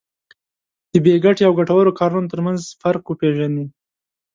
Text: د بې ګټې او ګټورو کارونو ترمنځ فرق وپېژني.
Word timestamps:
د 0.91 0.93
بې 1.05 1.15
ګټې 1.25 1.43
او 1.47 1.53
ګټورو 1.59 1.97
کارونو 1.99 2.31
ترمنځ 2.33 2.59
فرق 2.81 3.03
وپېژني. 3.07 3.65